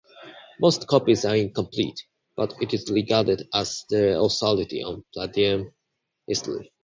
[0.59, 5.75] Most copies are incomplete, but it is regarded as the authority on Palladium
[6.25, 6.73] history.